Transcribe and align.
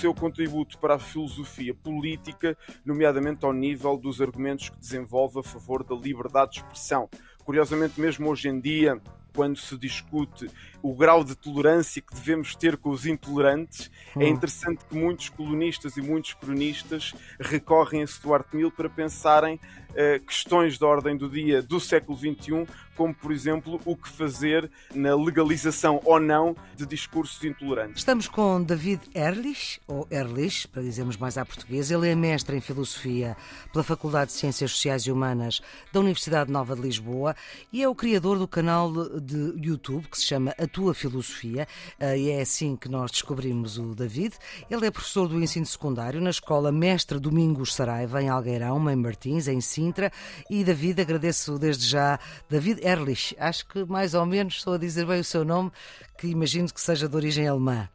seu 0.00 0.14
contributo 0.14 0.78
para 0.78 0.94
a 0.94 0.98
filosofia 0.98 1.74
política, 1.74 2.56
nomeadamente 2.82 3.44
ao 3.44 3.52
nível 3.52 3.98
dos 3.98 4.20
argumentos 4.20 4.70
que 4.70 4.78
desenvolve 4.78 5.40
a 5.40 5.42
favor 5.42 5.84
da 5.84 5.94
liberdade 5.94 6.52
de 6.52 6.58
expressão. 6.60 7.08
Curiosamente, 7.44 8.00
mesmo 8.00 8.30
hoje 8.30 8.48
em 8.48 8.58
dia, 8.58 8.98
quando 9.34 9.58
se 9.58 9.76
discute 9.76 10.48
o 10.82 10.94
grau 10.94 11.22
de 11.22 11.34
tolerância 11.36 12.00
que 12.00 12.14
devemos 12.14 12.54
ter 12.54 12.78
com 12.78 12.90
os 12.90 13.04
intolerantes, 13.04 13.90
é 14.16 14.18
hum. 14.18 14.22
é 14.22 14.28
interessante 14.28 14.84
que 14.86 14.96
muitos 14.96 15.28
colonistas 15.28 15.96
e 15.98 16.02
muitos 16.02 16.32
cronistas 16.32 17.14
recorrem 17.38 18.02
a 18.02 18.06
Stuart 18.06 18.46
Mill 18.54 18.70
para 18.70 18.88
pensarem 18.88 19.56
uh, 19.56 20.24
questões 20.24 20.78
de 20.78 20.84
ordem 20.84 21.16
do 21.16 21.28
dia 21.28 21.62
do 21.62 21.78
século 21.78 22.16
XXI, 22.16 22.66
como 22.96 23.14
por 23.14 23.32
exemplo 23.32 23.80
o 23.84 23.96
que 23.96 24.08
fazer 24.08 24.70
na 24.94 25.14
legalização 25.14 26.00
ou 26.04 26.20
não 26.20 26.54
de 26.76 26.86
discursos 26.86 27.42
intolerantes. 27.44 27.98
Estamos 27.98 28.28
com 28.28 28.62
David 28.62 29.02
Erlich, 29.14 29.80
ou 29.86 30.06
Erlich, 30.10 30.68
para 30.68 30.82
dizermos 30.82 31.16
mais 31.16 31.38
à 31.38 31.44
portuguesa. 31.44 31.94
Ele 31.94 32.08
é 32.08 32.14
mestre 32.14 32.56
em 32.56 32.60
filosofia 32.60 33.36
pela 33.72 33.84
Faculdade 33.84 34.32
de 34.32 34.36
Ciências 34.36 34.72
Sociais 34.72 35.02
e 35.02 35.12
Humanas 35.12 35.60
da 35.92 36.00
Universidade 36.00 36.50
Nova 36.50 36.74
de 36.74 36.82
Lisboa 36.82 37.34
e 37.72 37.82
é 37.82 37.88
o 37.88 37.94
criador 37.94 38.38
do 38.38 38.48
canal 38.48 38.92
de 39.20 39.54
YouTube 39.56 40.08
que 40.08 40.18
se 40.18 40.24
chama 40.24 40.54
A 40.58 40.66
Tua 40.66 40.94
Filosofia 40.94 41.66
eh, 41.98 42.18
e 42.18 42.30
é 42.30 42.40
assim 42.40 42.76
que 42.76 42.88
nós 42.88 43.10
descobrimos 43.10 43.78
o 43.78 43.94
David. 43.94 44.36
Ele 44.70 44.86
é 44.86 44.90
professor 44.90 45.28
do 45.28 45.40
ensino 45.42 45.66
secundário 45.66 46.20
na 46.20 46.30
Escola 46.30 46.70
Mestre 46.72 47.18
Domingos 47.18 47.74
Saraiva, 47.74 48.22
em 48.22 48.28
Algueirão, 48.28 48.90
em 48.90 48.96
Martins, 48.96 49.48
em 49.48 49.60
Sintra. 49.60 50.10
E 50.48 50.64
David, 50.64 51.00
agradeço 51.00 51.58
desde 51.58 51.86
já, 51.86 52.18
David 52.48 52.80
acho 53.38 53.66
que 53.66 53.84
mais 53.84 54.14
ou 54.14 54.24
menos 54.26 54.56
estou 54.56 54.74
a 54.74 54.78
dizer 54.78 55.06
bem 55.06 55.20
o 55.20 55.24
seu 55.24 55.44
nome, 55.44 55.70
que 56.18 56.26
imagino 56.26 56.72
que 56.72 56.80
seja 56.80 57.08
de 57.08 57.16
origem 57.16 57.46
alemã. 57.46 57.88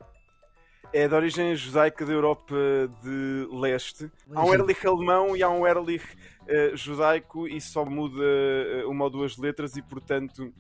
É 0.94 1.08
de 1.08 1.14
origem 1.14 1.56
judaica 1.56 2.06
da 2.06 2.14
Europa 2.14 2.56
de 3.04 3.48
Leste. 3.52 4.10
Há 4.34 4.46
um 4.46 4.54
Erlich 4.54 4.88
alemão 4.88 5.36
e 5.36 5.44
há 5.44 5.50
um 5.50 5.68
Erlich 5.68 6.06
uh, 6.06 6.78
judaico 6.78 7.48
e 7.48 7.60
só 7.60 7.84
muda 7.84 8.24
uh, 8.24 8.90
uma 8.90 9.04
ou 9.04 9.10
duas 9.10 9.38
letras 9.38 9.76
e, 9.76 9.82
portanto, 9.82 10.54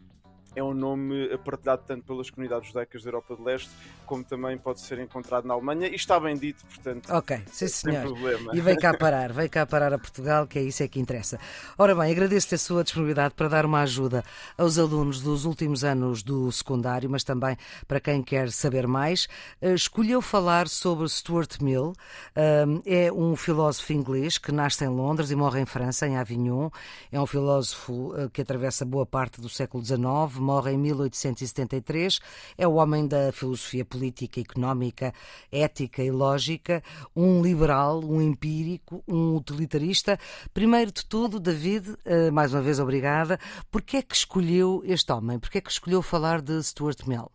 é 0.55 0.63
um 0.63 0.73
nome 0.73 1.37
partilhado 1.39 1.83
tanto 1.85 2.03
pelas 2.05 2.29
comunidades 2.29 2.69
judaicas 2.69 3.03
da 3.03 3.09
Europa 3.09 3.35
de 3.35 3.43
Leste, 3.43 3.69
como 4.05 4.23
também 4.23 4.57
pode 4.57 4.81
ser 4.81 4.99
encontrado 4.99 5.45
na 5.45 5.53
Alemanha, 5.53 5.87
e 5.87 5.95
está 5.95 6.19
bem 6.19 6.35
dito, 6.37 6.65
portanto. 6.65 7.09
Ok, 7.11 7.41
sim 7.51 7.67
senhor. 7.67 8.03
Sem 8.03 8.13
problema. 8.13 8.51
E 8.55 8.61
vem 8.61 8.75
cá 8.77 8.93
parar, 8.97 9.33
vem 9.33 9.49
cá 9.49 9.65
parar 9.65 9.93
a 9.93 9.97
Portugal, 9.97 10.47
que 10.47 10.59
é 10.59 10.61
isso 10.61 10.83
é 10.83 10.87
que 10.87 10.99
interessa. 10.99 11.39
Ora 11.77 11.93
bem, 11.95 12.11
agradeço-te 12.11 12.55
a 12.55 12.57
sua 12.57 12.83
disponibilidade 12.83 13.33
para 13.33 13.47
dar 13.47 13.65
uma 13.65 13.81
ajuda 13.81 14.23
aos 14.57 14.77
alunos 14.77 15.21
dos 15.21 15.45
últimos 15.45 15.83
anos 15.83 16.23
do 16.23 16.51
secundário, 16.51 17.09
mas 17.09 17.23
também 17.23 17.57
para 17.87 17.99
quem 17.99 18.23
quer 18.23 18.51
saber 18.51 18.87
mais. 18.87 19.27
Eh, 19.61 19.73
escolheu 19.73 20.21
falar 20.21 20.67
sobre 20.67 21.07
Stuart 21.09 21.59
Mill, 21.61 21.93
é 22.85 23.11
um 23.11 23.35
filósofo 23.35 23.93
inglês 23.93 24.37
que 24.37 24.51
nasce 24.51 24.83
em 24.85 24.87
Londres 24.87 25.31
e 25.31 25.35
morre 25.35 25.61
em 25.61 25.65
França, 25.65 26.07
em 26.07 26.17
Avignon. 26.17 26.69
É 27.11 27.19
um 27.19 27.25
filósofo 27.25 28.13
eh, 28.15 28.29
que 28.31 28.41
atravessa 28.41 28.85
boa 28.85 29.05
parte 29.05 29.41
do 29.41 29.49
século 29.49 29.83
XIX 29.83 29.99
morre 30.45 30.71
em 30.73 30.77
1873. 30.77 32.19
É 32.57 32.67
o 32.67 32.75
homem 32.75 33.07
da 33.07 33.31
filosofia 33.31 33.83
política, 33.83 34.39
económica, 34.39 35.13
ética 35.51 36.03
e 36.03 36.11
lógica, 36.11 36.83
um 37.15 37.41
liberal, 37.41 37.99
um 38.03 38.21
empírico, 38.21 39.03
um 39.07 39.35
utilitarista. 39.35 40.19
Primeiro 40.53 40.91
de 40.91 41.05
tudo, 41.05 41.39
David, 41.39 41.95
eh, 42.05 42.29
mais 42.31 42.53
uma 42.53 42.61
vez 42.61 42.79
obrigada. 42.79 43.39
Porquê 43.71 43.97
é 43.97 44.01
que 44.01 44.15
escolheu 44.15 44.81
este 44.85 45.11
homem? 45.11 45.39
Porquê 45.39 45.57
é 45.57 45.61
que 45.61 45.71
escolheu 45.71 46.01
falar 46.01 46.41
de 46.41 46.61
Stuart 46.63 47.05
Mill? 47.07 47.31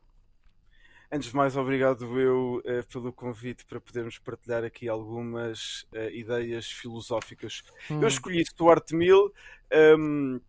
Antes 1.12 1.30
de 1.30 1.36
mais, 1.36 1.56
obrigado 1.56 2.20
eu 2.20 2.62
uh, 2.64 2.86
pelo 2.92 3.12
convite 3.12 3.66
para 3.66 3.80
podermos 3.80 4.16
partilhar 4.18 4.62
aqui 4.62 4.88
algumas 4.88 5.82
uh, 5.92 6.08
ideias 6.12 6.70
filosóficas. 6.70 7.64
Hum. 7.90 8.00
Eu 8.00 8.06
escolhi 8.06 8.44
Stuart 8.46 8.92
Mill 8.92 9.32
um, 9.72 10.36
ehm, 10.36 10.40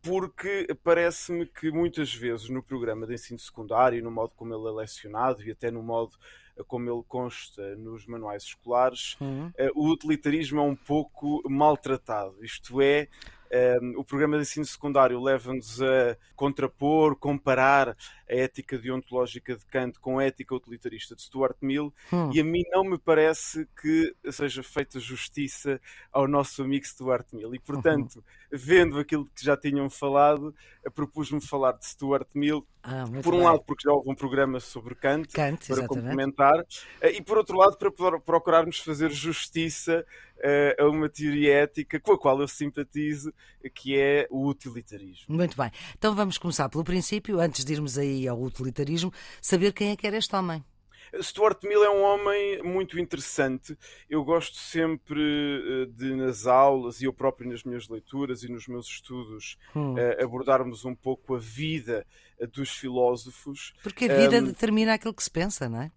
porque 0.00 0.66
parece-me 0.82 1.46
que 1.46 1.70
muitas 1.70 2.14
vezes 2.14 2.48
no 2.48 2.62
programa 2.62 3.06
de 3.06 3.14
ensino 3.14 3.38
secundário, 3.38 4.02
no 4.02 4.10
modo 4.10 4.32
como 4.36 4.54
ele 4.54 4.68
é 4.68 4.80
lecionado 4.82 5.42
e 5.42 5.50
até 5.50 5.70
no 5.70 5.82
modo 5.82 6.16
eh, 6.56 6.62
como 6.66 6.90
ele 6.90 7.02
consta 7.06 7.76
nos 7.76 8.06
manuais 8.06 8.44
escolares, 8.44 9.16
uhum. 9.20 9.48
uh, 9.48 9.52
o 9.74 9.90
utilitarismo 9.90 10.60
é 10.60 10.62
um 10.62 10.76
pouco 10.76 11.42
maltratado. 11.48 12.44
Isto 12.44 12.80
é, 12.80 13.08
um, 13.52 13.98
o 13.98 14.04
programa 14.04 14.36
de 14.36 14.42
ensino 14.42 14.64
secundário 14.64 15.20
leva-nos 15.20 15.80
a 15.82 16.16
contrapor, 16.34 17.16
comparar 17.16 17.90
a 17.90 17.96
ética 18.34 18.78
deontológica 18.78 19.54
de 19.54 19.66
Kant 19.66 19.98
com 20.00 20.18
a 20.18 20.24
ética 20.24 20.54
utilitarista 20.54 21.14
de 21.14 21.22
Stuart 21.22 21.56
Mill 21.60 21.92
hum. 22.10 22.30
e 22.32 22.40
a 22.40 22.44
mim 22.44 22.62
não 22.70 22.82
me 22.82 22.98
parece 22.98 23.68
que 23.80 24.14
seja 24.30 24.62
feita 24.62 24.98
justiça 24.98 25.78
ao 26.10 26.26
nosso 26.26 26.62
amigo 26.62 26.86
Stuart 26.86 27.26
Mill. 27.32 27.54
E, 27.54 27.58
portanto, 27.58 28.16
uhum. 28.16 28.22
vendo 28.50 28.98
aquilo 28.98 29.26
que 29.26 29.44
já 29.44 29.56
tinham 29.56 29.90
falado, 29.90 30.54
propus-me 30.94 31.40
falar 31.40 31.72
de 31.72 31.86
Stuart 31.86 32.28
Mill 32.34 32.66
ah, 32.82 33.04
por 33.22 33.34
um 33.34 33.38
bem. 33.38 33.46
lado, 33.46 33.62
porque 33.66 33.84
já 33.86 33.92
houve 33.92 34.10
um 34.10 34.14
programa 34.14 34.58
sobre 34.60 34.94
Kant, 34.94 35.28
Kant 35.28 35.66
para 35.66 35.76
exatamente. 35.76 35.88
complementar, 35.88 36.66
eh, 37.00 37.12
e 37.12 37.22
por 37.22 37.38
outro 37.38 37.56
lado, 37.56 37.76
para 37.76 38.18
procurarmos 38.18 38.78
fazer 38.78 39.10
justiça 39.10 40.04
a 40.78 40.88
uma 40.88 41.08
teoria 41.08 41.54
ética 41.54 42.00
com 42.00 42.12
a 42.12 42.18
qual 42.18 42.40
eu 42.40 42.48
simpatizo, 42.48 43.32
que 43.74 43.96
é 43.96 44.26
o 44.30 44.48
utilitarismo. 44.48 45.34
Muito 45.34 45.56
bem. 45.56 45.70
Então 45.96 46.14
vamos 46.14 46.38
começar 46.38 46.68
pelo 46.68 46.84
princípio, 46.84 47.40
antes 47.40 47.64
de 47.64 47.72
irmos 47.72 47.98
aí 47.98 48.26
ao 48.26 48.40
utilitarismo, 48.40 49.12
saber 49.40 49.72
quem 49.72 49.90
é 49.90 49.96
que 49.96 50.06
era 50.06 50.16
este 50.16 50.34
homem. 50.34 50.64
Stuart 51.20 51.62
Mill 51.64 51.84
é 51.84 51.90
um 51.90 52.02
homem 52.02 52.62
muito 52.62 52.98
interessante. 52.98 53.76
Eu 54.08 54.24
gosto 54.24 54.56
sempre 54.56 55.20
eh, 55.20 55.86
de, 55.86 56.14
nas 56.14 56.46
aulas 56.46 57.00
e 57.00 57.04
eu 57.04 57.12
próprio 57.12 57.50
nas 57.50 57.64
minhas 57.64 57.88
leituras 57.88 58.42
e 58.42 58.50
nos 58.50 58.66
meus 58.66 58.86
estudos, 58.86 59.58
hum. 59.74 59.94
uh, 59.94 60.24
abordarmos 60.24 60.84
um 60.84 60.94
pouco 60.94 61.34
a 61.34 61.38
vida 61.38 62.06
dos 62.52 62.70
filósofos. 62.70 63.74
Porque 63.82 64.06
a 64.06 64.16
vida 64.16 64.38
um, 64.38 64.44
determina 64.44 64.94
aquilo 64.94 65.14
que 65.14 65.22
se 65.22 65.30
pensa, 65.30 65.68
não 65.68 65.82
é? 65.82 65.92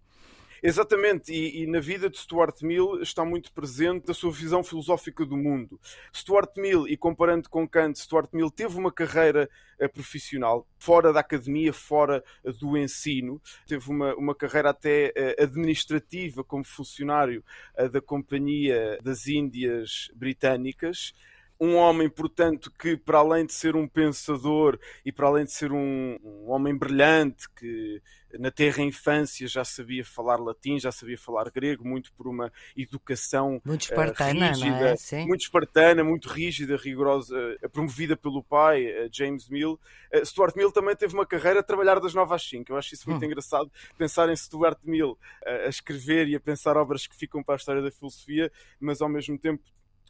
Exatamente, 0.62 1.32
e, 1.32 1.62
e, 1.62 1.66
na 1.66 1.80
vida 1.80 2.08
de 2.08 2.18
Stuart 2.18 2.62
Mill 2.62 3.02
está 3.02 3.24
muito 3.24 3.52
presente 3.52 4.10
a 4.10 4.14
sua 4.14 4.30
visão 4.32 4.64
filosófica 4.64 5.24
do 5.24 5.36
mundo. 5.36 5.80
Stuart 6.14 6.56
Mill, 6.56 6.88
e 6.88 6.96
comparando 6.96 7.48
com 7.48 7.68
Kant, 7.68 7.98
Stuart 7.98 8.30
Mill 8.32 8.50
teve 8.50 8.76
uma 8.76 8.90
carreira 8.90 9.48
uh, 9.80 9.88
profissional 9.88 10.66
fora 10.78 11.12
da 11.12 11.20
academia, 11.20 11.72
fora 11.72 12.24
uh, 12.44 12.52
do 12.52 12.76
ensino, 12.76 13.40
teve 13.66 13.90
uma, 13.90 14.14
uma 14.14 14.34
carreira 14.34 14.70
até 14.70 15.12
uh, 15.16 15.42
administrativa 15.42 16.42
como 16.42 16.64
funcionário 16.64 17.44
da 17.92 18.00
Companhia 18.00 18.98
das 19.02 19.26
Índias 19.26 20.10
Britânicas 20.14 21.12
um 21.60 21.76
homem, 21.76 22.08
portanto, 22.08 22.70
que 22.78 22.96
para 22.96 23.18
além 23.18 23.46
de 23.46 23.52
ser 23.52 23.76
um 23.76 23.88
pensador 23.88 24.78
e 25.04 25.10
para 25.10 25.26
além 25.26 25.44
de 25.44 25.52
ser 25.52 25.72
um, 25.72 26.18
um 26.22 26.50
homem 26.50 26.76
brilhante, 26.76 27.48
que 27.54 28.02
na 28.38 28.50
terra 28.50 28.82
infância 28.82 29.46
já 29.46 29.64
sabia 29.64 30.04
falar 30.04 30.36
latim, 30.36 30.78
já 30.78 30.92
sabia 30.92 31.16
falar 31.16 31.50
grego, 31.50 31.86
muito 31.86 32.12
por 32.12 32.28
uma 32.28 32.52
educação 32.76 33.60
muito 33.64 33.82
eh, 33.82 33.84
espartana, 33.84 34.46
uh, 34.46 34.52
rígida, 34.52 34.94
é? 35.12 35.24
Muito 35.24 35.40
espartana, 35.40 36.04
muito 36.04 36.28
rígida, 36.28 36.76
rigorosa, 36.76 37.36
uh, 37.62 37.70
promovida 37.70 38.16
pelo 38.16 38.42
pai, 38.42 38.86
uh, 38.86 39.08
James 39.10 39.48
Mill. 39.48 39.78
Stuart 40.24 40.54
Mill 40.56 40.70
também 40.70 40.94
teve 40.94 41.14
uma 41.14 41.26
carreira 41.26 41.60
a 41.60 41.62
trabalhar 41.62 41.98
das 42.00 42.14
9 42.14 42.34
às 42.34 42.42
5. 42.42 42.70
Eu 42.70 42.76
acho 42.76 42.94
isso 42.94 43.08
muito 43.08 43.22
hum. 43.22 43.26
engraçado, 43.26 43.70
pensar 43.96 44.28
em 44.28 44.36
Stuart 44.36 44.78
Mill 44.84 45.18
a 45.44 45.68
escrever 45.68 46.28
e 46.28 46.34
a 46.34 46.40
pensar 46.40 46.76
obras 46.76 47.06
que 47.06 47.16
ficam 47.16 47.42
para 47.42 47.54
a 47.54 47.56
história 47.56 47.82
da 47.82 47.90
filosofia, 47.90 48.50
mas 48.80 49.00
ao 49.00 49.08
mesmo 49.08 49.38
tempo 49.38 49.62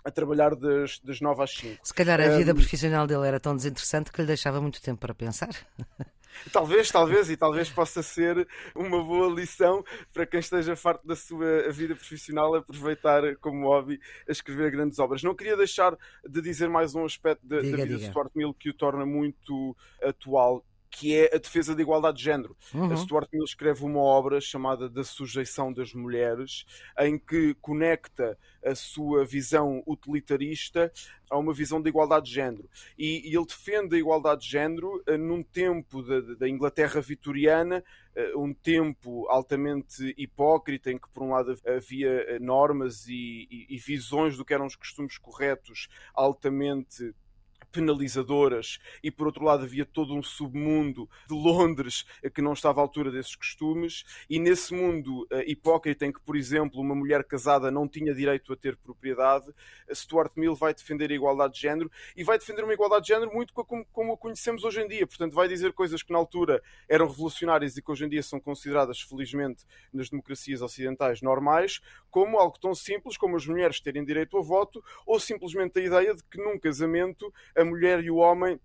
a 0.07 0.11
trabalhar 0.13 0.55
das, 0.55 1.01
das 1.01 1.21
9 1.21 1.43
às 1.43 1.51
5. 1.51 1.81
Se 1.83 1.93
calhar 1.93 2.21
a 2.21 2.29
vida 2.29 2.53
um, 2.53 2.55
profissional 2.55 3.09
dele 3.09 3.27
era 3.27 3.41
tão 3.41 3.57
desinteressante 3.57 4.13
que 4.13 4.21
lhe 4.21 4.27
deixava 4.29 4.61
muito 4.61 4.81
tempo 4.81 5.01
para 5.01 5.13
pensar. 5.13 5.51
Talvez, 6.53 6.91
talvez, 6.91 7.31
e 7.31 7.37
talvez 7.37 7.71
possa 7.71 8.03
ser 8.03 8.47
uma 8.75 9.03
boa 9.03 9.33
lição 9.35 9.83
para 10.13 10.27
quem 10.27 10.39
esteja 10.39 10.77
farto 10.77 11.07
da 11.07 11.17
sua 11.17 11.71
vida 11.71 11.95
profissional 11.95 12.55
aproveitar 12.55 13.37
como 13.37 13.67
hobby 13.67 13.99
a 14.29 14.33
escrever 14.33 14.71
grandes 14.71 14.99
obras. 14.99 15.23
Não 15.23 15.35
queria 15.35 15.57
deixar 15.57 15.97
de 16.29 16.43
dizer 16.43 16.69
mais 16.69 16.95
um 16.95 17.07
aspecto 17.07 17.47
da, 17.47 17.63
diga, 17.63 17.71
da 17.71 17.83
vida 17.85 17.97
diga. 17.97 18.01
de 18.01 18.11
Stuart 18.11 18.31
Mill 18.35 18.53
que 18.53 18.69
o 18.69 18.75
torna 18.75 19.07
muito 19.07 19.75
atual 20.03 20.63
que 20.91 21.15
é 21.15 21.35
a 21.35 21.39
defesa 21.39 21.75
da 21.75 21.83
igualdade 21.83 22.19
de 22.19 22.25
género. 22.25 22.57
Uhum. 22.75 22.93
A 22.93 22.97
Stuart 22.97 23.29
Mill 23.33 23.45
escreve 23.45 23.85
uma 23.85 24.01
obra 24.01 24.41
chamada 24.41 24.89
Da 24.89 25.05
Sujeição 25.05 25.73
das 25.73 25.93
Mulheres, 25.93 26.65
em 26.99 27.19
que 27.19 27.55
conecta 27.55 28.39
a 28.65 28.75
sua 28.75 29.25
visão 29.25 29.83
utilitarista 29.87 30.93
a 31.31 31.37
uma 31.37 31.53
visão 31.53 31.81
da 31.81 31.89
igualdade 31.89 32.27
de 32.27 32.35
género. 32.35 32.69
E, 32.97 33.29
e 33.29 33.37
ele 33.37 33.47
defende 33.47 33.97
a 33.97 33.99
igualdade 33.99 34.43
de 34.43 34.51
género 34.51 35.03
uh, 35.09 35.19
num 35.19 35.43
tempo 35.43 36.03
da, 36.03 36.49
Inglaterra 36.49 37.01
vitoriana, 37.01 37.83
uh, 38.17 38.41
um 38.41 38.55
tempo 38.55 39.27
altamente 39.29 40.15
hipócrita, 40.17 40.91
em 40.91 40.99
que, 40.99 41.09
por 41.11 41.23
um 41.23 41.31
lado, 41.31 41.59
havia 41.67 42.09
eh, 42.09 42.39
normas 42.39 43.07
e, 43.09 43.49
e, 43.51 43.67
e 43.71 43.77
visões 43.79 44.37
do 44.37 44.45
que 44.45 44.55
eram 44.55 44.67
os 44.67 44.77
costumes 44.77 45.19
corretos 45.19 45.89
altamente 46.15 47.15
penalizadoras 47.77 48.79
e 49.03 49.11
por 49.11 49.27
outro 49.27 49.45
lado 49.45 49.65
havia 49.65 49.85
todo 49.85 50.15
um 50.15 50.23
submundo 50.23 51.07
de 51.29 51.35
Londres 51.35 52.07
que 52.35 52.41
não 52.41 52.55
estava 52.55 52.81
à 52.81 52.83
altura 52.83 53.11
desses 53.11 53.37
costumes 53.37 54.03
e 54.31 54.39
nesse 54.39 54.73
mundo 54.73 55.25
uh, 55.25 55.41
hipócrita 55.47 56.07
em 56.07 56.13
que, 56.13 56.21
por 56.21 56.37
exemplo, 56.37 56.81
uma 56.81 56.95
mulher 56.95 57.23
casada 57.23 57.71
não 57.71 57.87
tinha 57.87 58.15
direito 58.15 58.51
a 58.51 58.57
ter 58.57 58.77
propriedade, 58.77 59.53
Stuart 59.93 60.33
Mill 60.37 60.55
vai 60.55 60.73
defender 60.73 61.11
a 61.11 61.15
igualdade 61.15 61.53
de 61.53 61.61
género 61.61 61.91
e 62.17 62.25
vai 62.25 62.39
defender 62.39 62.65
uma 62.65 62.73
igualdade 62.73 63.03
de 63.03 63.09
género 63.09 63.31
muito 63.31 63.53
como, 63.53 64.13
a 64.13 64.17
conhecemos 64.17 64.65
hoje 64.65 64.81
em 64.81 64.89
dia. 64.89 65.07
Portanto, 65.07 65.35
vai 65.35 65.47
dizer 65.47 65.75
coisas 65.75 66.03
que 66.03 66.13
na 66.13 66.19
altura 66.19 66.63
eram 66.89 67.07
revolucionárias 67.07 67.77
e 67.77 67.83
que 67.83 67.91
hoje 67.91 68.07
em 68.07 68.09
dia 68.09 68.23
são 68.23 68.41
consideradas, 68.41 69.03
felizmente, 69.03 69.67
nas 69.93 70.09
democracias 70.09 70.63
ocidentais 70.63 71.21
normais, 71.21 71.81
como 72.11 72.39
algo 72.39 72.59
tão 72.59 72.75
simples 72.75 73.19
como 73.19 73.37
as 73.37 73.47
mulheres 73.47 73.81
terem 73.81 74.03
direito 74.03 74.39
a 74.39 74.41
voto 74.41 74.83
ou 75.05 75.21
simplesmente 75.21 75.79
a 75.79 75.83
ideia 75.83 76.15
de 76.15 76.23
que 76.25 76.39
num 76.39 76.59
casamento 76.59 77.31
a 77.55 77.65
mulher 77.67 78.03
e 78.03 78.11
o 78.11 78.17
homem 78.17 78.59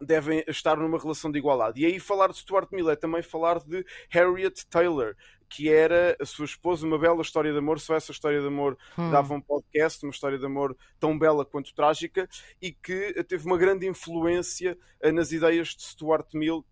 devem 0.00 0.44
estar 0.46 0.76
numa 0.76 0.98
relação 0.98 1.30
de 1.30 1.38
igualdade. 1.38 1.80
E 1.80 1.86
aí 1.86 1.98
falar 1.98 2.28
de 2.28 2.38
Stuart 2.38 2.68
Mill 2.72 2.90
é 2.90 2.96
também 2.96 3.22
falar 3.22 3.58
de 3.60 3.84
Harriet 4.10 4.66
Taylor, 4.68 5.14
que 5.48 5.70
era 5.70 6.16
a 6.20 6.26
sua 6.26 6.44
esposa, 6.44 6.86
uma 6.86 6.98
bela 6.98 7.22
história 7.22 7.52
de 7.52 7.58
amor. 7.58 7.80
Só 7.80 7.94
essa 7.94 8.12
história 8.12 8.40
de 8.40 8.46
amor 8.46 8.76
hum. 8.98 9.10
dava 9.10 9.34
um 9.34 9.40
podcast, 9.40 10.04
uma 10.04 10.10
história 10.10 10.38
de 10.38 10.44
amor 10.44 10.76
tão 10.98 11.18
bela 11.18 11.44
quanto 11.44 11.74
trágica 11.74 12.28
e 12.60 12.72
que 12.72 13.22
teve 13.24 13.46
uma 13.46 13.56
grande 13.56 13.86
influência 13.86 14.76
eh, 15.00 15.12
nas 15.12 15.32
ideias 15.32 15.68
de 15.68 15.82
Stuart 15.82 16.26
Mill 16.34 16.64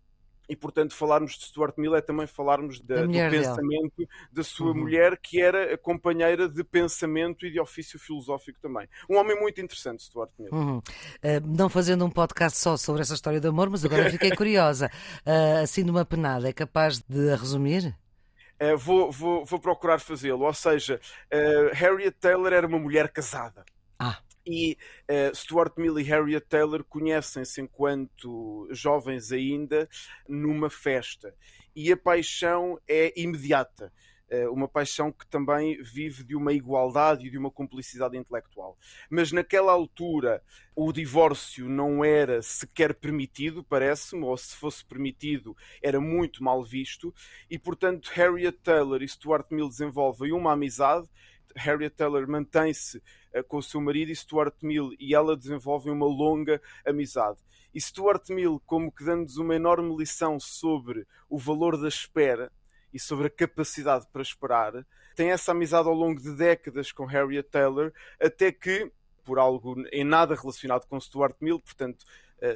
e 0.47 0.55
portanto 0.55 0.93
falarmos 0.93 1.33
de 1.37 1.45
Stuart 1.45 1.75
Mill 1.77 1.95
é 1.95 2.01
também 2.01 2.27
falarmos 2.27 2.79
da, 2.79 3.05
do 3.05 3.11
pensamento 3.11 4.07
da 4.31 4.43
sua 4.43 4.67
uhum. 4.67 4.79
mulher 4.79 5.17
que 5.17 5.41
era 5.41 5.73
a 5.73 5.77
companheira 5.77 6.47
de 6.47 6.63
pensamento 6.63 7.45
e 7.45 7.51
de 7.51 7.59
ofício 7.59 7.99
filosófico 7.99 8.59
também. 8.61 8.87
Um 9.09 9.17
homem 9.17 9.39
muito 9.39 9.61
interessante 9.61 10.03
Stuart 10.03 10.31
Mill. 10.37 10.51
Uhum. 10.51 10.77
uh, 10.77 10.83
não 11.45 11.69
fazendo 11.69 12.05
um 12.05 12.09
podcast 12.09 12.57
só 12.57 12.77
sobre 12.77 13.01
essa 13.01 13.13
história 13.13 13.39
de 13.39 13.47
amor 13.47 13.69
mas 13.69 13.83
agora 13.83 14.09
fiquei 14.09 14.31
curiosa. 14.35 14.89
Uh, 15.25 15.63
assim 15.63 15.83
de 15.83 15.91
uma 15.91 16.05
penada 16.05 16.49
é 16.49 16.53
capaz 16.53 16.99
de 16.99 17.35
resumir? 17.35 17.95
Uh, 18.61 18.77
vou, 18.77 19.11
vou, 19.11 19.45
vou 19.45 19.59
procurar 19.59 19.99
fazê-lo. 19.99 20.45
Ou 20.45 20.53
seja 20.53 20.99
Harriet 21.73 22.15
Taylor 22.19 22.53
era 22.53 22.67
uma 22.67 22.79
mulher 22.79 23.09
casada. 23.09 23.65
Ah 23.99 24.19
e 24.45 24.77
uh, 25.09 25.35
Stuart 25.35 25.73
Mill 25.77 25.99
e 25.99 26.03
Harriet 26.03 26.45
Taylor 26.47 26.83
conhecem-se 26.83 27.61
enquanto 27.61 28.67
jovens 28.71 29.31
ainda 29.31 29.89
numa 30.27 30.69
festa 30.69 31.33
e 31.75 31.91
a 31.91 31.97
paixão 31.97 32.79
é 32.87 33.13
imediata. 33.19 33.91
Uh, 34.27 34.51
uma 34.51 34.67
paixão 34.67 35.11
que 35.11 35.27
também 35.27 35.79
vive 35.83 36.23
de 36.23 36.35
uma 36.35 36.51
igualdade 36.51 37.27
e 37.27 37.29
de 37.29 37.37
uma 37.37 37.51
cumplicidade 37.51 38.17
intelectual. 38.17 38.75
Mas 39.07 39.31
naquela 39.31 39.71
altura 39.71 40.41
o 40.75 40.91
divórcio 40.91 41.69
não 41.69 42.03
era 42.03 42.41
sequer 42.41 42.95
permitido, 42.95 43.63
parece-me, 43.63 44.23
ou 44.23 44.35
se 44.35 44.55
fosse 44.55 44.83
permitido 44.83 45.55
era 45.79 46.01
muito 46.01 46.43
mal 46.43 46.63
visto, 46.63 47.13
e 47.51 47.59
portanto 47.59 48.09
Harriet 48.15 48.57
Taylor 48.63 49.03
e 49.03 49.07
Stuart 49.07 49.45
Mill 49.51 49.69
desenvolvem 49.69 50.31
uma 50.31 50.53
amizade 50.53 51.07
Harriet 51.55 51.95
Taylor 51.95 52.27
mantém-se 52.27 53.01
com 53.47 53.57
o 53.57 53.63
seu 53.63 53.81
marido 53.81 54.11
e 54.11 54.15
Stuart 54.15 54.55
Mill 54.61 54.91
e 54.99 55.15
ela 55.15 55.35
desenvolvem 55.35 55.93
uma 55.93 56.05
longa 56.05 56.61
amizade. 56.85 57.39
E 57.73 57.81
Stuart 57.81 58.29
Mill, 58.29 58.61
como 58.65 58.91
que 58.91 59.03
dando-nos 59.03 59.37
uma 59.37 59.55
enorme 59.55 59.95
lição 59.97 60.39
sobre 60.39 61.05
o 61.29 61.37
valor 61.37 61.79
da 61.79 61.87
espera 61.87 62.51
e 62.93 62.99
sobre 62.99 63.27
a 63.27 63.29
capacidade 63.29 64.05
para 64.11 64.21
esperar, 64.21 64.85
tem 65.15 65.31
essa 65.31 65.51
amizade 65.51 65.87
ao 65.87 65.93
longo 65.93 66.21
de 66.21 66.31
décadas 66.33 66.91
com 66.91 67.05
Harriet 67.05 67.49
Taylor, 67.49 67.91
até 68.19 68.51
que, 68.51 68.91
por 69.23 69.39
algo 69.39 69.75
em 69.91 70.03
nada 70.03 70.35
relacionado 70.35 70.85
com 70.87 70.99
Stuart 70.99 71.35
Mill, 71.41 71.59
portanto, 71.59 72.05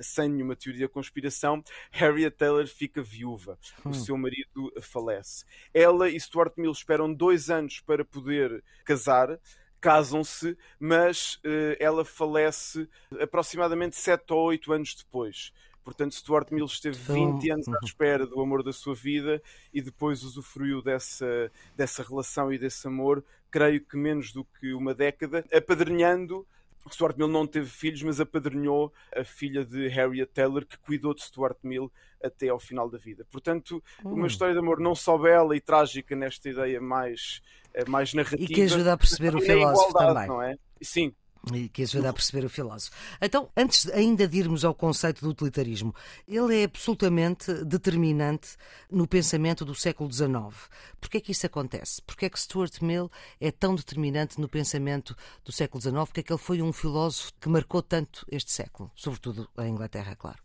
sem 0.01 0.29
nenhuma 0.29 0.55
teoria 0.55 0.87
da 0.87 0.93
conspiração, 0.93 1.63
Harriet 1.91 2.35
Taylor 2.35 2.67
fica 2.67 3.01
viúva. 3.01 3.57
Hum. 3.85 3.89
O 3.89 3.93
seu 3.93 4.17
marido 4.17 4.71
falece. 4.81 5.45
Ela 5.73 6.09
e 6.09 6.19
Stuart 6.19 6.53
Mill 6.57 6.71
esperam 6.71 7.13
dois 7.13 7.49
anos 7.49 7.79
para 7.79 8.03
poder 8.03 8.63
casar. 8.85 9.39
Casam-se, 9.81 10.57
mas 10.77 11.35
uh, 11.35 11.77
ela 11.79 12.03
falece 12.03 12.85
aproximadamente 13.17 13.95
sete 13.95 14.33
ou 14.33 14.47
oito 14.47 14.73
anos 14.73 14.93
depois. 14.93 15.53
Portanto, 15.89 16.13
Stuart 16.13 16.51
Mill 16.51 16.65
esteve 16.65 16.97
20 16.97 17.49
anos 17.49 17.67
à 17.67 17.71
uhum. 17.71 17.77
espera 17.83 18.27
do 18.27 18.39
amor 18.39 18.61
da 18.61 18.71
sua 18.71 18.93
vida 18.93 19.41
e 19.73 19.81
depois 19.81 20.21
usufruiu 20.21 20.83
dessa, 20.83 21.51
dessa 21.75 22.03
relação 22.03 22.53
e 22.53 22.59
desse 22.59 22.87
amor, 22.87 23.23
creio 23.49 23.81
que 23.81 23.97
menos 23.97 24.31
do 24.31 24.43
que 24.43 24.73
uma 24.73 24.93
década, 24.93 25.43
apadrinhando 25.51 26.45
Stuart 26.89 27.17
Mill 27.17 27.27
não 27.27 27.45
teve 27.45 27.69
filhos, 27.69 28.01
mas 28.03 28.19
apadrinhou 28.19 28.93
a 29.15 29.23
filha 29.23 29.65
de 29.65 29.87
Harriet 29.87 30.31
Taylor, 30.33 30.65
que 30.65 30.77
cuidou 30.77 31.13
de 31.13 31.23
Stuart 31.23 31.57
Mill 31.63 31.91
até 32.23 32.49
ao 32.49 32.59
final 32.59 32.89
da 32.89 32.97
vida. 32.97 33.25
Portanto, 33.29 33.83
hum. 34.03 34.13
uma 34.13 34.27
história 34.27 34.53
de 34.53 34.59
amor 34.59 34.79
não 34.79 34.95
só 34.95 35.17
bela 35.17 35.55
e 35.55 35.61
trágica 35.61 36.15
nesta 36.15 36.49
ideia 36.49 36.79
mais, 36.81 37.41
eh, 37.73 37.85
mais 37.87 38.13
narrativa. 38.13 38.43
E 38.43 38.47
que 38.47 38.61
ajuda 38.61 38.93
a 38.93 38.97
perceber 38.97 39.35
o 39.35 39.41
filósofo 39.41 39.93
também. 39.93 40.27
Não 40.27 40.41
é? 40.41 40.57
Sim, 40.81 41.13
e 41.53 41.69
que 41.69 41.83
ajuda 41.83 42.09
a 42.09 42.13
perceber 42.13 42.45
o 42.45 42.50
filósofo. 42.50 42.95
Então, 43.21 43.50
antes 43.56 43.89
ainda 43.91 44.27
de 44.27 44.38
irmos 44.38 44.65
ao 44.65 44.74
conceito 44.74 45.21
do 45.21 45.31
utilitarismo, 45.31 45.94
ele 46.27 46.62
é 46.62 46.63
absolutamente 46.65 47.53
determinante 47.65 48.57
no 48.91 49.07
pensamento 49.07 49.63
do 49.63 49.74
século 49.74 50.12
XIX. 50.12 50.69
Porquê 51.00 51.18
é 51.18 51.21
que 51.21 51.31
isso 51.31 51.45
acontece? 51.45 52.01
Porquê 52.01 52.25
é 52.25 52.30
que 52.30 52.39
Stuart 52.39 52.81
Mill 52.81 53.09
é 53.39 53.51
tão 53.51 53.75
determinante 53.75 54.39
no 54.39 54.50
pensamento 54.50 55.15
do 55.44 55.51
século 55.51 55.81
XIX? 55.81 55.95
Porque 56.06 56.19
é 56.19 56.24
que 56.24 56.33
ele 56.33 56.39
foi 56.39 56.62
um 56.62 56.74
filósofo 56.74 57.31
que 57.39 57.50
marcou 57.50 57.81
tanto 57.81 58.25
este 58.31 58.51
século, 58.51 58.91
sobretudo 58.95 59.50
a 59.56 59.68
Inglaterra, 59.68 60.15
claro. 60.15 60.39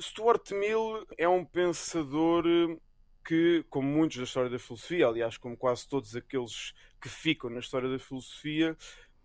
Stuart 0.00 0.50
Mill 0.52 1.06
é 1.18 1.28
um 1.28 1.44
pensador 1.44 2.44
que, 3.26 3.64
como 3.68 3.88
muitos 3.88 4.16
da 4.16 4.24
história 4.24 4.48
da 4.48 4.58
filosofia, 4.58 5.08
aliás, 5.08 5.36
como 5.36 5.56
quase 5.56 5.86
todos 5.88 6.14
aqueles 6.14 6.72
que 7.00 7.08
ficam 7.08 7.50
na 7.50 7.58
história 7.58 7.88
da 7.88 7.98
filosofia, 7.98 8.76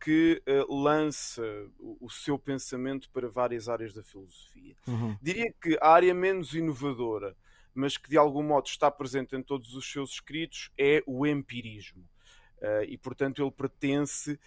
que 0.02 0.42
uh, 0.48 0.76
lança 0.76 1.44
o, 1.80 2.08
o, 2.08 2.10
seu 2.10 2.38
pensamento 2.40 3.08
para 3.12 3.30
várias 3.30 3.70
áreas 3.70 3.94
da 3.94 4.04
filosofia. 4.04 4.76
Uhum. 4.88 5.16
Diria 5.22 5.54
que 5.62 5.78
a 5.80 5.90
área 5.90 6.14
menos 6.14 6.56
inovadora, 6.56 7.38
mas 7.74 7.98
que 7.98 8.10
de 8.10 8.18
algum 8.18 8.42
modo 8.42 8.66
está 8.66 8.90
presente 8.90 9.36
em 9.36 9.44
todos 9.44 9.76
os 9.76 9.90
seus 9.90 10.14
escritos, 10.14 10.72
é 10.76 11.04
o 11.06 11.26
empirismo. 11.28 12.04
Uh, 12.58 12.84
e, 12.88 12.98
portanto, 12.98 13.44
ele 13.44 13.52
pertence 13.52 14.34
uh, 14.34 14.40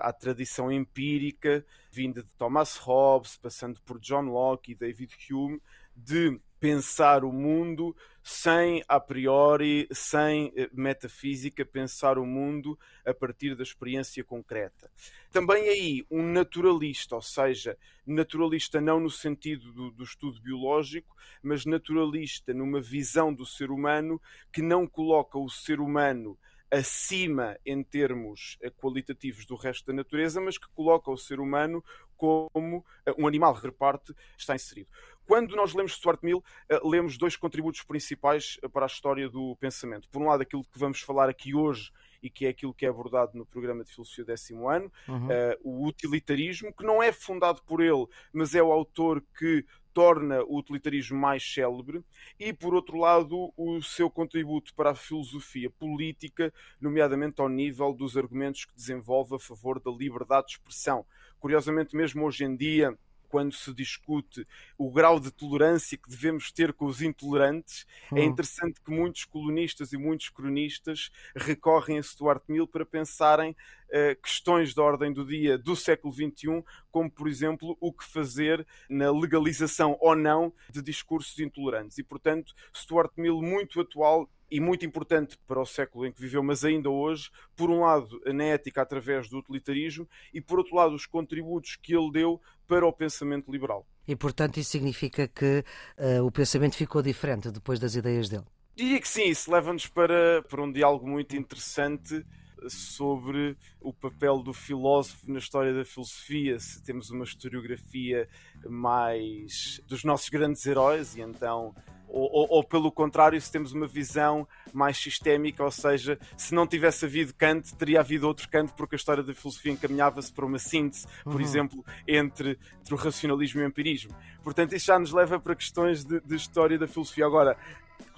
à 0.00 0.12
tradição 0.12 0.72
empírica 0.72 1.64
vinda 1.90 2.22
de 2.22 2.28
Thomas 2.38 2.76
Hobbes, 2.78 3.36
passando 3.36 3.80
por 3.82 3.98
John 4.00 4.22
Locke 4.22 4.72
e 4.72 4.74
David 4.74 5.14
Hume, 5.30 5.60
de 5.94 6.40
pensar 6.58 7.24
o 7.24 7.32
mundo 7.32 7.94
sem 8.26 8.82
a 8.88 8.98
priori, 8.98 9.86
sem 9.92 10.50
eh, 10.56 10.70
metafísica, 10.72 11.62
pensar 11.62 12.16
o 12.16 12.24
mundo 12.24 12.78
a 13.04 13.12
partir 13.12 13.54
da 13.54 13.62
experiência 13.62 14.24
concreta. 14.24 14.90
Também 15.30 15.68
aí 15.68 16.06
um 16.10 16.22
naturalista, 16.22 17.16
ou 17.16 17.20
seja, 17.20 17.76
naturalista 18.06 18.80
não 18.80 18.98
no 18.98 19.10
sentido 19.10 19.70
do, 19.72 19.90
do 19.90 20.02
estudo 20.02 20.40
biológico, 20.40 21.14
mas 21.42 21.66
naturalista 21.66 22.54
numa 22.54 22.80
visão 22.80 23.32
do 23.32 23.44
ser 23.44 23.70
humano 23.70 24.18
que 24.50 24.62
não 24.62 24.86
coloca 24.86 25.38
o 25.38 25.50
ser 25.50 25.78
humano 25.78 26.38
acima 26.70 27.56
em 27.64 27.82
termos 27.84 28.56
eh, 28.60 28.70
qualitativos 28.70 29.46
do 29.46 29.54
resto 29.54 29.86
da 29.86 29.92
natureza, 29.92 30.40
mas 30.40 30.58
que 30.58 30.66
coloca 30.74 31.10
o 31.10 31.16
ser 31.16 31.38
humano 31.38 31.84
como 32.16 32.84
eh, 33.06 33.14
um 33.18 33.26
animal 33.26 33.52
reparte 33.54 34.14
está 34.36 34.54
inserido. 34.54 34.88
Quando 35.26 35.56
nós 35.56 35.74
lemos 35.74 35.92
Stuart 35.92 36.20
Mill, 36.22 36.42
eh, 36.68 36.80
lemos 36.84 37.16
dois 37.16 37.36
contributos 37.36 37.82
principais 37.82 38.58
para 38.72 38.84
a 38.84 38.86
história 38.86 39.28
do 39.28 39.56
pensamento. 39.56 40.08
Por 40.08 40.22
um 40.22 40.26
lado, 40.26 40.42
aquilo 40.42 40.62
que 40.62 40.78
vamos 40.78 41.00
falar 41.00 41.28
aqui 41.28 41.54
hoje 41.54 41.90
e 42.22 42.30
que 42.30 42.46
é 42.46 42.48
aquilo 42.48 42.72
que 42.72 42.86
é 42.86 42.88
abordado 42.88 43.36
no 43.36 43.44
programa 43.44 43.84
de 43.84 43.92
Filosofia 43.92 44.24
décimo 44.24 44.66
ano, 44.66 44.90
uhum. 45.06 45.26
uh, 45.26 45.30
o 45.62 45.86
utilitarismo, 45.86 46.72
que 46.72 46.82
não 46.82 47.02
é 47.02 47.12
fundado 47.12 47.62
por 47.64 47.82
ele, 47.82 48.06
mas 48.32 48.54
é 48.54 48.62
o 48.62 48.72
autor 48.72 49.22
que 49.38 49.64
torna 49.92 50.42
o 50.42 50.58
utilitarismo 50.58 51.18
mais 51.18 51.44
célebre, 51.44 52.02
e 52.40 52.52
por 52.52 52.74
outro 52.74 52.98
lado, 52.98 53.52
o 53.56 53.80
seu 53.82 54.10
contributo 54.10 54.74
para 54.74 54.90
a 54.90 54.94
filosofia 54.94 55.70
política, 55.70 56.52
nomeadamente 56.80 57.40
ao 57.42 57.48
nível 57.48 57.92
dos 57.92 58.16
argumentos 58.16 58.64
que 58.64 58.74
desenvolve 58.74 59.36
a 59.36 59.38
favor 59.38 59.78
da 59.78 59.90
liberdade 59.90 60.46
de 60.46 60.52
expressão. 60.54 61.06
Curiosamente, 61.38 61.94
mesmo 61.94 62.24
hoje 62.24 62.44
em 62.44 62.56
dia, 62.56 62.98
quando 63.34 63.52
se 63.52 63.74
discute 63.74 64.46
o 64.78 64.88
grau 64.92 65.18
de 65.18 65.28
tolerância 65.28 65.98
que 65.98 66.08
devemos 66.08 66.52
ter 66.52 66.72
com 66.72 66.86
os 66.86 67.02
intolerantes, 67.02 67.84
é 68.12 68.14
hum. 68.14 68.18
é 68.18 68.24
interessante 68.24 68.80
que 68.80 68.92
muitos 68.92 69.24
colonistas 69.24 69.92
e 69.92 69.96
muitos 69.96 70.28
cronistas 70.28 71.10
recorrem 71.34 71.98
a 71.98 72.02
Stuart 72.04 72.44
Mill 72.46 72.68
para 72.68 72.86
pensarem 72.86 73.50
uh, 73.50 74.22
questões 74.22 74.72
de 74.72 74.80
ordem 74.80 75.12
do 75.12 75.26
dia 75.26 75.58
do 75.58 75.74
século 75.74 76.14
XXI, 76.14 76.62
como, 76.92 77.10
por 77.10 77.26
exemplo, 77.26 77.76
o 77.80 77.92
que 77.92 78.04
fazer 78.04 78.64
na 78.88 79.10
legalização 79.10 79.98
ou 80.00 80.14
não 80.14 80.52
de 80.70 80.80
discursos 80.80 81.36
intolerantes. 81.40 81.98
E, 81.98 82.04
portanto, 82.04 82.54
Stuart 82.72 83.10
Mill, 83.16 83.42
muito 83.42 83.80
atual 83.80 84.30
e 84.54 84.60
muito 84.60 84.86
importante 84.86 85.36
para 85.48 85.60
o 85.60 85.66
século 85.66 86.06
em 86.06 86.12
que 86.12 86.20
viveu, 86.20 86.40
mas 86.40 86.64
ainda 86.64 86.88
hoje, 86.88 87.28
por 87.56 87.70
um 87.70 87.80
lado, 87.80 88.20
na 88.24 88.44
ética 88.44 88.82
através 88.82 89.28
do 89.28 89.38
utilitarismo 89.38 90.08
e, 90.32 90.40
por 90.40 90.60
outro 90.60 90.76
lado, 90.76 90.94
os 90.94 91.06
contributos 91.06 91.74
que 91.74 91.92
ele 91.92 92.12
deu 92.12 92.40
para 92.64 92.86
o 92.86 92.92
pensamento 92.92 93.50
liberal. 93.50 93.84
E, 94.06 94.14
portanto, 94.14 94.58
isso 94.58 94.70
significa 94.70 95.26
que 95.26 95.64
uh, 95.98 96.24
o 96.24 96.30
pensamento 96.30 96.76
ficou 96.76 97.02
diferente 97.02 97.50
depois 97.50 97.80
das 97.80 97.96
ideias 97.96 98.28
dele? 98.28 98.44
Diria 98.76 99.00
que 99.00 99.08
sim, 99.08 99.24
isso 99.24 99.50
leva-nos 99.50 99.88
para, 99.88 100.40
para 100.48 100.62
um 100.62 100.70
diálogo 100.70 101.04
muito 101.04 101.34
interessante 101.34 102.24
sobre 102.68 103.56
o 103.80 103.92
papel 103.92 104.38
do 104.38 104.52
filósofo 104.52 105.32
na 105.32 105.40
história 105.40 105.74
da 105.74 105.84
filosofia, 105.84 106.60
se 106.60 106.80
temos 106.80 107.10
uma 107.10 107.24
historiografia 107.24 108.28
mais 108.68 109.80
dos 109.88 110.04
nossos 110.04 110.28
grandes 110.28 110.64
heróis 110.64 111.16
e 111.16 111.22
então 111.22 111.74
ou, 112.08 112.30
ou, 112.32 112.46
ou, 112.50 112.64
pelo 112.64 112.92
contrário, 112.92 113.40
se 113.40 113.50
temos 113.50 113.72
uma 113.72 113.86
visão 113.86 114.46
mais 114.72 114.96
sistémica, 114.96 115.64
ou 115.64 115.70
seja, 115.70 116.18
se 116.36 116.54
não 116.54 116.66
tivesse 116.66 117.04
havido 117.04 117.34
Kant, 117.34 117.74
teria 117.74 118.00
havido 118.00 118.26
outro 118.26 118.48
Kant, 118.48 118.72
porque 118.76 118.94
a 118.94 118.98
história 118.98 119.22
da 119.22 119.34
filosofia 119.34 119.72
encaminhava-se 119.72 120.32
para 120.32 120.44
uma 120.44 120.58
síntese, 120.58 121.06
por 121.24 121.36
uhum. 121.36 121.40
exemplo, 121.40 121.84
entre, 122.06 122.58
entre, 122.80 122.94
o 122.94 122.96
racionalismo 122.96 123.60
e 123.60 123.64
o 123.64 123.66
empirismo. 123.66 124.14
Portanto, 124.42 124.74
isso 124.74 124.86
já 124.86 124.98
nos 124.98 125.12
leva 125.12 125.40
para 125.40 125.54
questões 125.54 126.04
de, 126.04 126.20
de 126.20 126.36
história 126.36 126.78
da 126.78 126.86
filosofia. 126.86 127.26
Agora, 127.26 127.56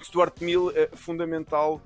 Stuart 0.03 0.41
Mill 0.41 0.71
é 0.75 0.89
fundamental 0.95 1.81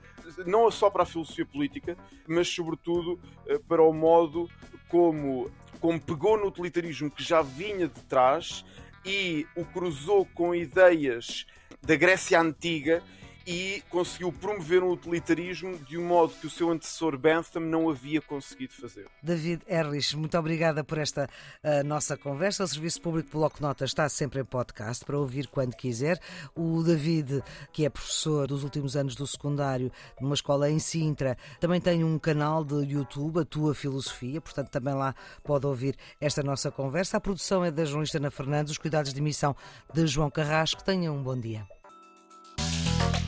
não 0.47 0.71
só 0.71 0.91
para 0.91 1.03
a 1.03 1.07
filosofia 1.07 1.47
política, 1.47 1.97
mas 2.27 2.49
sobretudo 2.49 3.19
eh, 3.47 3.59
para 3.69 3.83
o 3.83 3.93
modo 3.93 4.49
como, 4.89 5.51
como 5.81 6.01
pegou 6.01 6.37
no 6.37 6.47
utilitarismo 6.47 7.11
que 7.11 7.23
já 7.23 7.43
vinha 7.43 7.89
de 7.89 8.01
trás 8.03 8.65
e 9.05 9.47
o 9.57 9.65
cruzou 9.65 10.27
com 10.35 10.55
ideias 10.55 11.47
da 11.83 11.97
Grécia 11.97 12.39
Antiga 12.39 13.03
e 13.47 13.83
conseguiu 13.91 14.33
promover 14.33 14.83
um 14.83 14.91
utilitarismo 14.91 15.79
de 15.79 15.99
um 15.99 16.07
modo 16.07 16.35
que 16.35 16.47
o 16.47 16.51
seu 16.51 16.71
antecessor 16.71 17.17
Bentham 17.17 17.61
não 17.61 17.89
havia 17.89 18.21
conseguido 18.21 18.73
fazer. 18.75 19.07
David 19.23 19.63
Erlich, 19.67 20.17
muito 20.17 20.37
obrigada 20.39 20.85
por 20.85 20.99
esta 20.99 21.29
uh, 21.65 21.85
nossa 21.85 22.17
conversa. 22.17 22.65
O 22.65 22.69
Serviço 22.69 23.01
Público 23.01 23.31
Bloco 23.33 23.61
Notas 23.61 23.91
está 23.91 24.09
sempre 24.09 24.41
em 24.41 24.45
podcast 24.45 25.05
para 25.05 25.19
ouvir 25.19 25.47
quando 25.49 25.75
quiser. 25.75 26.21
O 26.55 26.83
David, 26.83 27.43
que 27.73 27.85
é 27.85 27.91
professor 27.91 28.47
dos 28.47 28.65
últimos 28.65 28.97
anos 28.97 29.15
do 29.15 29.27
secundário 29.27 29.91
numa 30.21 30.35
escola 30.35 30.71
em 30.71 30.79
Sintra, 30.79 31.37
também 31.59 31.81
tem 31.81 32.05
um 32.05 32.19
canal 32.19 32.65
de 32.65 32.93
YouTube, 32.93 33.41
a 33.41 33.45
Tua 33.45 33.75
Filosofia, 33.75 34.41
portanto 34.41 34.69
também 34.69 34.95
lá 34.95 35.15
pode 35.43 35.67
ouvir 35.67 35.97
esta 36.21 36.43
nossa 36.43 36.71
conversa. 36.71 37.17
A 37.17 37.21
produção 37.21 37.65
é 37.65 37.71
da 37.71 37.85
jornalista 37.85 38.19
Ana 38.19 38.31
Fernandes, 38.31 38.73
os 38.73 38.79
cuidados 38.79 39.13
de 39.13 39.21
emissão 39.21 39.57
de 39.93 40.07
João 40.07 40.31
Carrasco. 40.31 40.85
Tenham 40.85 41.17
um 41.17 41.23
bom 41.23 41.39
dia. 41.39 41.67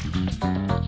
You. 0.04 0.81